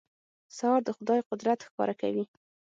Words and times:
سهار 0.57 0.81
د 0.85 0.89
خدای 0.97 1.19
قدرت 1.29 1.59
ښکاره 1.67 1.95
کوي. 2.01 2.25